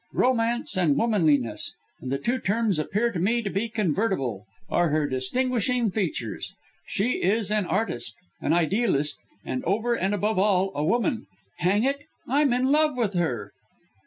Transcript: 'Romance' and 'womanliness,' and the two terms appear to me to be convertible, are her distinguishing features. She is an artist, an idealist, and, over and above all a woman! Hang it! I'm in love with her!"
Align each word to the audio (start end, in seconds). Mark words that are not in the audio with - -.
'Romance' 0.13 0.77
and 0.77 0.97
'womanliness,' 0.97 1.75
and 2.01 2.11
the 2.11 2.17
two 2.17 2.39
terms 2.39 2.79
appear 2.79 3.11
to 3.11 3.19
me 3.19 3.43
to 3.43 3.51
be 3.51 3.69
convertible, 3.69 4.47
are 4.67 4.89
her 4.89 5.05
distinguishing 5.05 5.91
features. 5.91 6.55
She 6.87 7.21
is 7.21 7.51
an 7.51 7.67
artist, 7.67 8.15
an 8.41 8.51
idealist, 8.51 9.19
and, 9.45 9.63
over 9.63 9.93
and 9.93 10.15
above 10.15 10.39
all 10.39 10.71
a 10.73 10.83
woman! 10.83 11.27
Hang 11.59 11.83
it! 11.83 12.05
I'm 12.27 12.51
in 12.51 12.71
love 12.71 12.97
with 12.97 13.13
her!" 13.13 13.53